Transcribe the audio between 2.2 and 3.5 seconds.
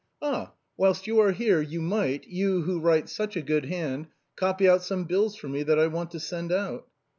you who write such a